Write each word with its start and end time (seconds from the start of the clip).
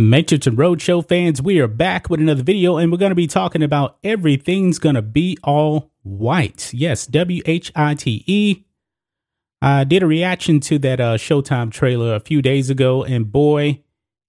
Matrix 0.00 0.46
and 0.46 0.56
Roadshow 0.56 1.06
fans, 1.06 1.42
we 1.42 1.60
are 1.60 1.68
back 1.68 2.08
with 2.08 2.20
another 2.20 2.42
video 2.42 2.78
and 2.78 2.90
we're 2.90 2.98
going 2.98 3.10
to 3.10 3.16
be 3.16 3.26
talking 3.26 3.62
about 3.62 3.98
everything's 4.02 4.78
going 4.78 4.94
to 4.94 5.02
be 5.02 5.36
all 5.44 5.90
white. 6.02 6.72
Yes, 6.72 7.06
W 7.06 7.42
H 7.44 7.70
I 7.76 7.94
T 7.94 8.24
E. 8.26 8.64
I 9.60 9.84
did 9.84 10.02
a 10.02 10.06
reaction 10.06 10.60
to 10.60 10.78
that 10.78 11.00
uh, 11.00 11.16
Showtime 11.18 11.70
trailer 11.70 12.14
a 12.14 12.20
few 12.20 12.40
days 12.40 12.70
ago, 12.70 13.04
and 13.04 13.30
boy, 13.30 13.82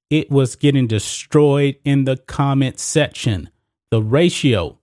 it 0.10 0.30
was 0.30 0.58
getting 0.58 0.88
destroyed 0.88 1.78
in 1.86 2.04
the 2.04 2.18
comment 2.18 2.80
section. 2.80 3.50
The 3.92 4.02
ratio, 4.02 4.78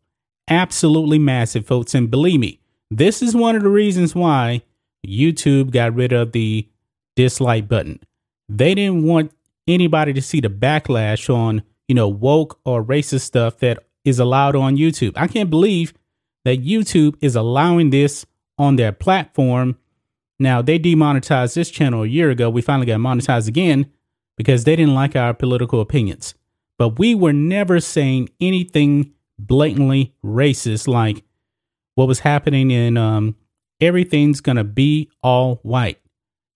absolutely 0.48 1.18
massive, 1.18 1.66
folks. 1.66 1.94
And 1.94 2.10
believe 2.10 2.40
me, 2.40 2.60
this 2.90 3.20
is 3.20 3.36
one 3.36 3.56
of 3.56 3.62
the 3.62 3.68
reasons 3.68 4.14
why 4.14 4.62
YouTube 5.06 5.70
got 5.70 5.94
rid 5.94 6.12
of 6.12 6.32
the 6.32 6.66
dislike 7.14 7.68
button. 7.68 8.00
They 8.48 8.74
didn't 8.74 9.02
want 9.02 9.32
anybody 9.68 10.12
to 10.14 10.22
see 10.22 10.40
the 10.40 10.48
backlash 10.48 11.32
on, 11.32 11.62
you 11.86 11.94
know, 11.94 12.08
woke 12.08 12.58
or 12.64 12.82
racist 12.82 13.20
stuff 13.20 13.58
that 13.58 13.84
is 14.04 14.18
allowed 14.18 14.56
on 14.56 14.76
YouTube. 14.76 15.12
I 15.16 15.26
can't 15.28 15.50
believe 15.50 15.92
that 16.44 16.64
YouTube 16.64 17.16
is 17.20 17.36
allowing 17.36 17.90
this 17.90 18.26
on 18.56 18.76
their 18.76 18.92
platform. 18.92 19.76
Now, 20.38 20.62
they 20.62 20.78
demonetized 20.78 21.54
this 21.54 21.70
channel 21.70 22.02
a 22.02 22.08
year 22.08 22.30
ago. 22.30 22.48
We 22.48 22.62
finally 22.62 22.86
got 22.86 23.00
monetized 23.00 23.48
again 23.48 23.90
because 24.36 24.64
they 24.64 24.76
didn't 24.76 24.94
like 24.94 25.14
our 25.14 25.34
political 25.34 25.80
opinions. 25.80 26.34
But 26.78 26.98
we 26.98 27.14
were 27.14 27.32
never 27.32 27.80
saying 27.80 28.30
anything 28.40 29.12
blatantly 29.38 30.14
racist 30.24 30.88
like 30.88 31.22
what 31.96 32.08
was 32.08 32.20
happening 32.20 32.70
in 32.70 32.96
um, 32.96 33.36
Everything's 33.80 34.40
Gonna 34.40 34.64
Be 34.64 35.10
All 35.22 35.56
White 35.62 36.00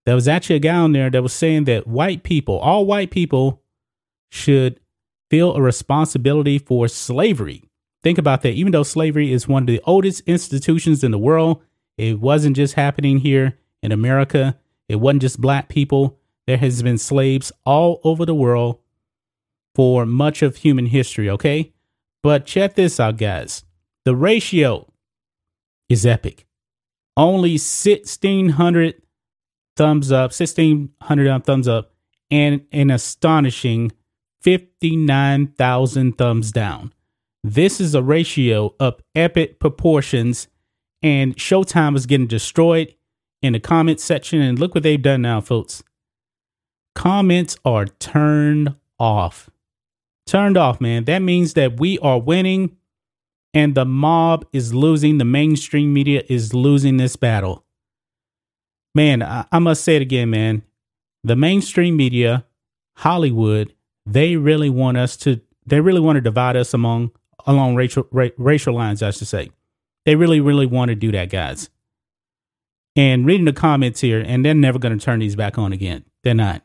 there 0.04 0.14
was 0.14 0.28
actually 0.28 0.56
a 0.56 0.60
guy 0.60 0.76
on 0.76 0.92
there 0.92 1.10
that 1.10 1.22
was 1.22 1.32
saying 1.32 1.64
that 1.64 1.86
white 1.86 2.22
people, 2.22 2.58
all 2.58 2.86
white 2.86 3.10
people, 3.10 3.62
should 4.30 4.80
feel 5.30 5.54
a 5.54 5.62
responsibility 5.62 6.58
for 6.58 6.88
slavery. 6.88 7.64
Think 8.02 8.18
about 8.18 8.42
that. 8.42 8.52
Even 8.52 8.72
though 8.72 8.82
slavery 8.82 9.32
is 9.32 9.46
one 9.46 9.62
of 9.62 9.66
the 9.68 9.80
oldest 9.84 10.22
institutions 10.26 11.04
in 11.04 11.10
the 11.10 11.18
world, 11.18 11.62
it 11.96 12.20
wasn't 12.20 12.56
just 12.56 12.74
happening 12.74 13.18
here 13.18 13.58
in 13.82 13.92
America. 13.92 14.58
It 14.88 14.96
wasn't 14.96 15.22
just 15.22 15.40
black 15.40 15.68
people. 15.68 16.18
There 16.46 16.56
has 16.56 16.82
been 16.82 16.98
slaves 16.98 17.52
all 17.64 18.00
over 18.02 18.26
the 18.26 18.34
world 18.34 18.80
for 19.74 20.04
much 20.04 20.42
of 20.42 20.56
human 20.56 20.86
history, 20.86 21.30
okay? 21.30 21.72
But 22.22 22.44
check 22.44 22.74
this 22.74 22.98
out, 22.98 23.16
guys. 23.16 23.64
The 24.04 24.16
ratio 24.16 24.92
is 25.88 26.04
epic. 26.04 26.46
Only 27.16 27.52
1,600 27.52 29.02
thumbs 29.76 30.12
up, 30.12 30.32
1600 30.32 31.44
thumbs 31.44 31.68
up, 31.68 31.92
and 32.30 32.64
an 32.72 32.90
astonishing 32.90 33.92
59,000 34.42 36.18
thumbs 36.18 36.52
down. 36.52 36.92
This 37.44 37.80
is 37.80 37.94
a 37.94 38.02
ratio 38.02 38.74
of 38.78 39.00
epic 39.14 39.58
proportions, 39.58 40.48
and 41.02 41.36
Showtime 41.36 41.96
is 41.96 42.06
getting 42.06 42.26
destroyed 42.26 42.94
in 43.42 43.52
the 43.52 43.60
comment 43.60 44.00
section. 44.00 44.40
And 44.40 44.58
look 44.58 44.74
what 44.74 44.82
they've 44.82 45.00
done 45.00 45.22
now, 45.22 45.40
folks. 45.40 45.82
Comments 46.94 47.56
are 47.64 47.86
turned 47.86 48.76
off. 48.98 49.50
Turned 50.26 50.56
off, 50.56 50.80
man. 50.80 51.04
That 51.04 51.20
means 51.20 51.54
that 51.54 51.80
we 51.80 51.98
are 51.98 52.20
winning 52.20 52.76
and 53.54 53.74
the 53.74 53.84
mob 53.84 54.46
is 54.52 54.72
losing. 54.72 55.18
The 55.18 55.24
mainstream 55.24 55.92
media 55.92 56.22
is 56.28 56.54
losing 56.54 56.96
this 56.96 57.16
battle 57.16 57.64
man, 58.94 59.22
I, 59.22 59.46
I 59.50 59.58
must 59.58 59.84
say 59.84 59.96
it 59.96 60.02
again, 60.02 60.30
man. 60.30 60.62
The 61.24 61.36
mainstream 61.36 61.96
media, 61.96 62.44
Hollywood, 62.96 63.74
they 64.04 64.36
really 64.36 64.70
want 64.70 64.96
us 64.96 65.16
to. 65.18 65.40
They 65.64 65.80
really 65.80 66.00
want 66.00 66.16
to 66.16 66.20
divide 66.20 66.56
us 66.56 66.74
among 66.74 67.12
along 67.46 67.76
racial 67.76 68.06
ra- 68.10 68.28
racial 68.36 68.74
lines. 68.74 69.02
I 69.02 69.10
should 69.10 69.28
say. 69.28 69.50
They 70.04 70.16
really, 70.16 70.40
really 70.40 70.66
want 70.66 70.88
to 70.88 70.96
do 70.96 71.12
that, 71.12 71.30
guys. 71.30 71.70
And 72.96 73.24
reading 73.24 73.46
the 73.46 73.52
comments 73.52 74.00
here, 74.00 74.20
and 74.20 74.44
they're 74.44 74.54
never 74.54 74.78
going 74.78 74.98
to 74.98 75.02
turn 75.02 75.20
these 75.20 75.36
back 75.36 75.58
on 75.58 75.72
again. 75.72 76.04
They're 76.24 76.34
not. 76.34 76.62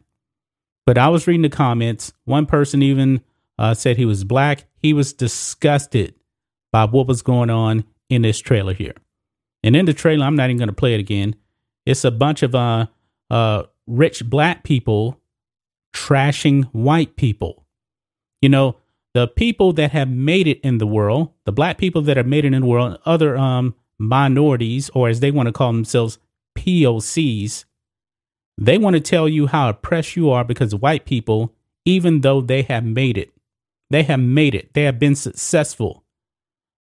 But 0.85 0.97
I 0.97 1.09
was 1.09 1.27
reading 1.27 1.43
the 1.43 1.49
comments. 1.49 2.13
One 2.25 2.45
person 2.45 2.81
even 2.81 3.21
uh, 3.59 3.73
said 3.73 3.97
he 3.97 4.05
was 4.05 4.23
black. 4.23 4.65
He 4.81 4.93
was 4.93 5.13
disgusted 5.13 6.15
by 6.71 6.85
what 6.85 7.07
was 7.07 7.21
going 7.21 7.49
on 7.49 7.85
in 8.09 8.23
this 8.23 8.39
trailer 8.39 8.73
here. 8.73 8.95
And 9.63 9.75
in 9.75 9.85
the 9.85 9.93
trailer, 9.93 10.25
I'm 10.25 10.35
not 10.35 10.49
even 10.49 10.57
going 10.57 10.69
to 10.69 10.73
play 10.73 10.93
it 10.93 10.99
again. 10.99 11.35
It's 11.87 12.03
a 12.03 12.11
bunch 12.11 12.43
of 12.43 12.53
uh, 12.53 12.87
uh, 13.31 13.63
rich 13.87 14.29
black 14.29 14.63
people 14.65 15.21
trashing 15.95 16.65
white 16.73 17.15
people. 17.15 17.65
You 18.41 18.49
know, 18.49 18.75
the 19.13 19.25
people 19.25 19.71
that 19.73 19.91
have 19.91 20.09
made 20.09 20.47
it 20.47 20.59
in 20.59 20.79
the 20.79 20.85
world, 20.85 21.31
the 21.45 21.53
black 21.53 21.77
people 21.77 22.01
that 22.01 22.17
have 22.17 22.27
made 22.27 22.43
it 22.43 22.53
in 22.53 22.59
the 22.59 22.67
world, 22.67 22.99
other 23.05 23.37
um, 23.37 23.73
minorities, 23.97 24.89
or 24.89 25.07
as 25.07 25.21
they 25.21 25.31
want 25.31 25.47
to 25.47 25.53
call 25.53 25.71
themselves, 25.71 26.19
POCs, 26.57 27.63
they 28.57 28.77
want 28.77 28.95
to 28.95 28.99
tell 28.99 29.29
you 29.29 29.47
how 29.47 29.69
oppressed 29.69 30.17
you 30.17 30.29
are 30.29 30.43
because 30.43 30.75
white 30.75 31.05
people, 31.05 31.53
even 31.85 32.19
though 32.19 32.41
they 32.41 32.63
have 32.63 32.83
made 32.83 33.17
it, 33.17 33.31
they 33.89 34.03
have 34.03 34.19
made 34.19 34.53
it, 34.53 34.73
they 34.73 34.83
have 34.83 34.99
been 34.99 35.15
successful. 35.15 36.03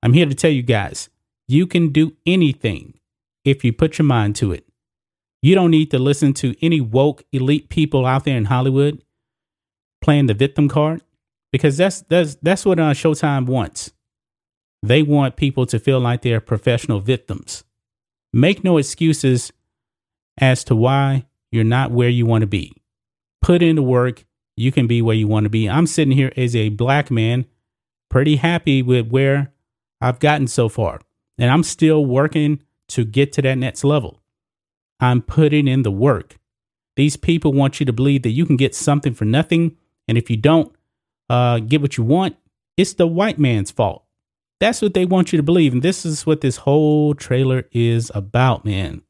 I'm 0.01 0.13
here 0.13 0.25
to 0.25 0.33
tell 0.33 0.51
you 0.51 0.63
guys, 0.63 1.09
you 1.47 1.67
can 1.67 1.89
do 1.89 2.15
anything 2.25 2.99
if 3.43 3.63
you 3.63 3.71
put 3.71 3.99
your 3.99 4.07
mind 4.07 4.35
to 4.37 4.51
it. 4.51 4.65
You 5.45 5.53
don't 5.53 5.69
need 5.69 5.91
to 5.91 5.99
listen 5.99 6.33
to 6.41 6.55
any 6.59 6.81
woke 6.81 7.23
elite 7.31 7.69
people 7.69 8.07
out 8.07 8.23
there 8.23 8.35
in 8.35 8.45
Hollywood 8.45 9.03
playing 10.01 10.25
the 10.25 10.33
victim 10.33 10.67
card 10.67 11.03
because 11.51 11.77
that's 11.77 12.01
that's 12.01 12.33
that's 12.41 12.65
what 12.65 12.79
uh, 12.79 12.93
Showtime 12.93 13.45
wants. 13.45 13.91
They 14.81 15.03
want 15.03 15.35
people 15.35 15.67
to 15.67 15.77
feel 15.77 15.99
like 15.99 16.23
they're 16.23 16.41
professional 16.41 16.99
victims. 16.99 17.63
Make 18.33 18.63
no 18.63 18.79
excuses 18.79 19.53
as 20.39 20.63
to 20.63 20.75
why 20.75 21.27
you're 21.51 21.63
not 21.63 21.91
where 21.91 22.09
you 22.09 22.25
want 22.25 22.41
to 22.41 22.47
be. 22.47 22.73
Put 23.43 23.61
in 23.61 23.75
the 23.75 23.83
work. 23.83 24.25
You 24.57 24.71
can 24.71 24.87
be 24.87 25.03
where 25.03 25.15
you 25.15 25.27
want 25.27 25.43
to 25.43 25.51
be. 25.51 25.69
I'm 25.69 25.85
sitting 25.85 26.17
here 26.17 26.33
as 26.35 26.55
a 26.55 26.69
black 26.69 27.11
man, 27.11 27.45
pretty 28.09 28.37
happy 28.37 28.81
with 28.81 29.09
where 29.09 29.53
I've 30.01 30.17
gotten 30.17 30.47
so 30.47 30.69
far. 30.69 31.01
And 31.37 31.51
I'm 31.51 31.61
still 31.61 32.03
working 32.03 32.63
to 32.87 33.05
get 33.05 33.31
to 33.33 33.43
that 33.43 33.59
next 33.59 33.83
level. 33.83 34.23
I'm 34.99 35.21
putting 35.21 35.67
in 35.67 35.83
the 35.83 35.91
work. 35.91 36.37
These 36.95 37.17
people 37.17 37.53
want 37.53 37.79
you 37.79 37.85
to 37.85 37.93
believe 37.93 38.23
that 38.23 38.31
you 38.31 38.45
can 38.45 38.55
get 38.55 38.73
something 38.73 39.13
for 39.13 39.25
nothing. 39.25 39.75
And 40.07 40.17
if 40.17 40.29
you 40.29 40.37
don't 40.37 40.73
uh, 41.29 41.59
get 41.59 41.81
what 41.81 41.97
you 41.97 42.03
want, 42.03 42.37
it's 42.77 42.93
the 42.93 43.07
white 43.07 43.37
man's 43.37 43.71
fault. 43.71 44.03
That's 44.59 44.81
what 44.81 44.93
they 44.93 45.05
want 45.05 45.33
you 45.33 45.37
to 45.37 45.43
believe. 45.43 45.73
And 45.73 45.81
this 45.81 46.05
is 46.05 46.25
what 46.25 46.41
this 46.41 46.57
whole 46.57 47.13
trailer 47.13 47.65
is 47.71 48.11
about, 48.15 48.63
man. 48.63 49.01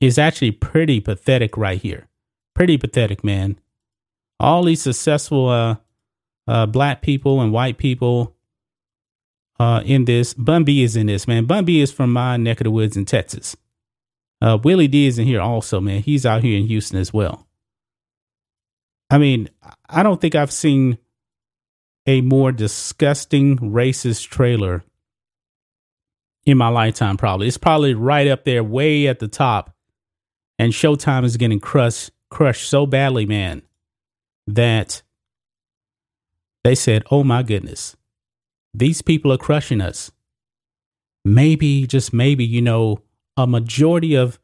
It's 0.00 0.18
actually 0.18 0.52
pretty 0.52 1.00
pathetic 1.00 1.56
right 1.56 1.80
here. 1.80 2.08
Pretty 2.54 2.78
pathetic, 2.78 3.24
man. 3.24 3.58
All 4.38 4.64
these 4.64 4.80
successful 4.82 5.48
uh, 5.48 5.76
uh, 6.46 6.66
black 6.66 7.02
people 7.02 7.40
and 7.40 7.52
white 7.52 7.78
people 7.78 8.36
uh, 9.58 9.82
in 9.84 10.04
this. 10.04 10.32
Bun 10.34 10.64
B 10.64 10.82
is 10.82 10.96
in 10.96 11.06
this, 11.06 11.28
man. 11.28 11.44
Bun 11.44 11.64
B 11.64 11.80
is 11.80 11.92
from 11.92 12.12
my 12.12 12.36
neck 12.36 12.60
of 12.60 12.64
the 12.64 12.70
woods 12.70 12.96
in 12.96 13.04
Texas. 13.04 13.56
Uh, 14.42 14.58
Willie 14.62 14.88
D 14.88 15.06
is 15.06 15.18
in 15.18 15.26
here 15.26 15.40
also, 15.40 15.80
man. 15.80 16.02
He's 16.02 16.24
out 16.24 16.42
here 16.42 16.58
in 16.58 16.66
Houston 16.66 16.98
as 16.98 17.12
well. 17.12 17.46
I 19.10 19.18
mean, 19.18 19.50
I 19.88 20.02
don't 20.02 20.20
think 20.20 20.34
I've 20.34 20.52
seen 20.52 20.98
a 22.06 22.20
more 22.20 22.52
disgusting 22.52 23.58
racist 23.58 24.28
trailer 24.28 24.82
in 26.46 26.56
my 26.56 26.68
lifetime, 26.68 27.16
probably. 27.16 27.48
It's 27.48 27.58
probably 27.58 27.94
right 27.94 28.28
up 28.28 28.44
there, 28.44 28.64
way 28.64 29.06
at 29.06 29.18
the 29.18 29.28
top. 29.28 29.74
And 30.58 30.72
Showtime 30.72 31.24
is 31.24 31.36
getting 31.36 31.60
crushed, 31.60 32.10
crushed 32.30 32.68
so 32.68 32.86
badly, 32.86 33.26
man, 33.26 33.62
that 34.46 35.02
they 36.64 36.74
said, 36.74 37.02
oh 37.10 37.24
my 37.24 37.42
goodness, 37.42 37.96
these 38.72 39.02
people 39.02 39.32
are 39.32 39.38
crushing 39.38 39.80
us. 39.80 40.10
Maybe, 41.24 41.86
just 41.86 42.12
maybe, 42.12 42.44
you 42.44 42.62
know, 42.62 43.02
a 43.40 43.46
majority 43.46 44.14
of 44.14 44.38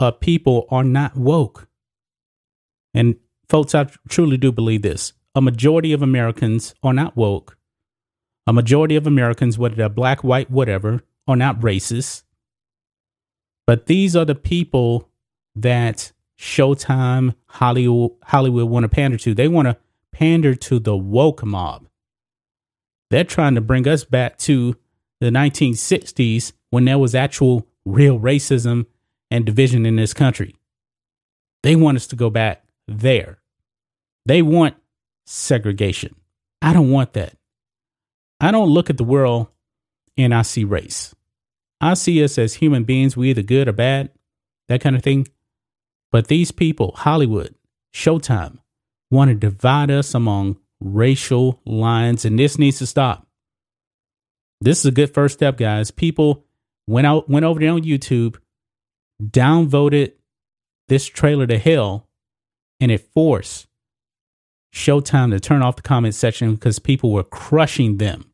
uh, 0.00 0.10
people 0.10 0.66
are 0.70 0.82
not 0.82 1.16
woke. 1.16 1.68
And 2.92 3.16
folks, 3.48 3.74
I 3.74 3.84
truly 4.08 4.36
do 4.36 4.50
believe 4.50 4.82
this. 4.82 5.12
A 5.36 5.40
majority 5.40 5.92
of 5.92 6.02
Americans 6.02 6.74
are 6.82 6.92
not 6.92 7.16
woke. 7.16 7.56
A 8.46 8.52
majority 8.52 8.96
of 8.96 9.06
Americans, 9.06 9.58
whether 9.58 9.76
they're 9.76 9.88
black, 9.88 10.24
white, 10.24 10.50
whatever, 10.50 11.02
are 11.28 11.36
not 11.36 11.60
racist. 11.60 12.24
But 13.64 13.86
these 13.86 14.16
are 14.16 14.24
the 14.24 14.34
people 14.34 15.08
that 15.54 16.12
Showtime, 16.38 17.34
Hollywood, 17.46 18.12
Hollywood 18.24 18.68
want 18.68 18.84
to 18.84 18.88
pander 18.88 19.18
to. 19.18 19.34
They 19.34 19.48
want 19.48 19.68
to 19.68 19.76
pander 20.12 20.54
to 20.54 20.78
the 20.80 20.96
woke 20.96 21.44
mob. 21.44 21.88
They're 23.10 23.24
trying 23.24 23.54
to 23.54 23.60
bring 23.60 23.86
us 23.86 24.04
back 24.04 24.36
to 24.38 24.76
the 25.20 25.30
1960s 25.30 26.52
when 26.70 26.86
there 26.86 26.98
was 26.98 27.14
actual 27.14 27.66
real 27.86 28.18
racism 28.18 28.84
and 29.30 29.46
division 29.46 29.86
in 29.86 29.96
this 29.96 30.12
country. 30.12 30.54
They 31.62 31.74
want 31.74 31.96
us 31.96 32.06
to 32.08 32.16
go 32.16 32.28
back 32.28 32.62
there. 32.86 33.38
They 34.26 34.42
want 34.42 34.74
segregation. 35.24 36.14
I 36.60 36.72
don't 36.72 36.90
want 36.90 37.14
that. 37.14 37.34
I 38.40 38.50
don't 38.50 38.68
look 38.68 38.90
at 38.90 38.98
the 38.98 39.04
world 39.04 39.48
and 40.16 40.34
I 40.34 40.42
see 40.42 40.64
race. 40.64 41.14
I 41.80 41.94
see 41.94 42.22
us 42.22 42.38
as 42.38 42.54
human 42.54 42.84
beings. 42.84 43.16
We 43.16 43.30
either 43.30 43.42
good 43.42 43.68
or 43.68 43.72
bad, 43.72 44.10
that 44.68 44.80
kind 44.80 44.96
of 44.96 45.02
thing. 45.02 45.28
But 46.10 46.28
these 46.28 46.50
people, 46.50 46.92
Hollywood, 46.96 47.54
Showtime, 47.94 48.58
want 49.10 49.30
to 49.30 49.34
divide 49.34 49.90
us 49.90 50.14
among 50.14 50.58
racial 50.80 51.60
lines, 51.64 52.24
and 52.24 52.38
this 52.38 52.58
needs 52.58 52.78
to 52.78 52.86
stop. 52.86 53.26
This 54.60 54.80
is 54.80 54.86
a 54.86 54.90
good 54.90 55.12
first 55.12 55.34
step, 55.34 55.56
guys. 55.56 55.90
People 55.90 56.45
went 56.86 57.06
out, 57.06 57.28
went 57.28 57.44
over 57.44 57.60
there 57.60 57.72
on 57.72 57.82
YouTube, 57.82 58.36
downvoted 59.22 60.12
this 60.88 61.06
trailer 61.06 61.46
to 61.46 61.58
hell, 61.58 62.08
and 62.80 62.90
it 62.90 63.08
forced 63.14 63.66
Showtime 64.74 65.30
to 65.30 65.40
turn 65.40 65.62
off 65.62 65.76
the 65.76 65.82
comment 65.82 66.14
section 66.14 66.54
because 66.54 66.78
people 66.78 67.10
were 67.10 67.24
crushing 67.24 67.96
them 67.96 68.30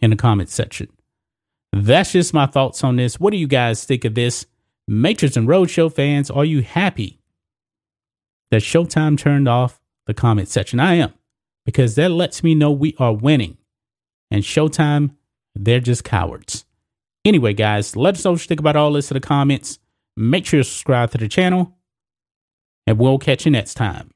in 0.00 0.10
the 0.10 0.16
comment 0.16 0.48
section. 0.48 0.88
That's 1.72 2.12
just 2.12 2.32
my 2.32 2.46
thoughts 2.46 2.82
on 2.82 2.96
this. 2.96 3.20
What 3.20 3.32
do 3.32 3.36
you 3.36 3.46
guys 3.46 3.84
think 3.84 4.04
of 4.04 4.14
this? 4.14 4.46
Matrix 4.86 5.36
and 5.36 5.48
Roadshow 5.48 5.92
fans, 5.92 6.30
are 6.30 6.44
you 6.44 6.62
happy 6.62 7.20
that 8.50 8.62
Showtime 8.62 9.18
turned 9.18 9.48
off 9.48 9.80
the 10.06 10.14
comment 10.14 10.48
section? 10.48 10.78
I 10.78 10.94
am, 10.94 11.12
because 11.66 11.94
that 11.96 12.10
lets 12.10 12.42
me 12.42 12.54
know 12.54 12.70
we 12.70 12.94
are 12.98 13.12
winning. 13.12 13.58
And 14.30 14.42
Showtime, 14.42 15.16
they're 15.54 15.80
just 15.80 16.04
cowards. 16.04 16.64
Anyway, 17.24 17.54
guys, 17.54 17.96
let 17.96 18.14
us 18.14 18.24
know 18.24 18.32
what 18.32 18.40
you 18.40 18.46
think 18.46 18.60
about 18.60 18.76
all 18.76 18.92
this 18.92 19.10
in 19.10 19.14
the 19.14 19.20
comments. 19.20 19.78
Make 20.16 20.46
sure 20.46 20.58
you 20.58 20.64
subscribe 20.64 21.10
to 21.12 21.18
the 21.18 21.28
channel, 21.28 21.76
and 22.86 22.98
we'll 22.98 23.18
catch 23.18 23.44
you 23.46 23.50
next 23.50 23.74
time. 23.74 24.13